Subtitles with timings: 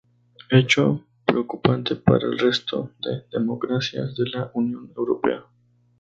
[0.49, 5.45] Hecho preocupante para el resto de democracias de la Unión Europea.